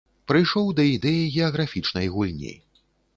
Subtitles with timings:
[0.29, 2.55] Прыйшоў да ідэі геаграфічнай гульні.